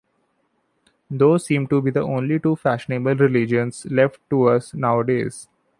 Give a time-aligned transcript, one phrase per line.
[1.11, 5.47] Those seem to be the only two fashionable religions left to us nowadays.